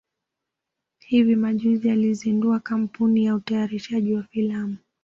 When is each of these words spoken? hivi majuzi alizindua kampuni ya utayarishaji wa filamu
hivi 0.99 1.35
majuzi 1.35 1.89
alizindua 1.89 2.59
kampuni 2.59 3.25
ya 3.25 3.35
utayarishaji 3.35 4.13
wa 4.13 4.23
filamu 4.23 4.77